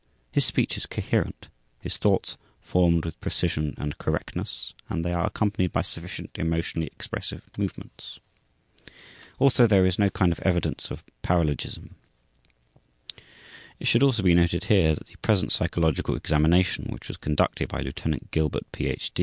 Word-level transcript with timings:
His 0.31 0.45
speech 0.45 0.77
is 0.77 0.87
coherent, 0.87 1.47
his 1.79 1.99
thoughts 1.99 2.35
formed 2.59 3.05
with 3.05 3.21
precision 3.21 3.75
and 3.77 3.95
correctness 3.99 4.73
and 4.89 5.05
they 5.05 5.13
are 5.13 5.27
accompanied 5.27 5.71
by 5.71 5.83
sufficient 5.83 6.31
emotionally 6.39 6.87
expressive 6.87 7.51
movements. 7.55 8.19
Also, 9.37 9.67
there 9.67 9.85
is 9.85 9.99
no 9.99 10.09
kind 10.09 10.31
of 10.31 10.39
evidence 10.39 10.89
of 10.89 11.03
paralogism. 11.21 11.91
It 13.79 13.85
should 13.85 14.01
also 14.01 14.23
be 14.23 14.33
noted 14.33 14.63
here, 14.63 14.95
that 14.95 15.05
the 15.05 15.17
present 15.17 15.51
psychological 15.51 16.15
examination, 16.15 16.87
which 16.89 17.07
was 17.07 17.17
conducted 17.17 17.69
by 17.69 17.81
Lieutenant 17.81 18.31
Gilbert, 18.31 18.65
Ph. 18.71 19.11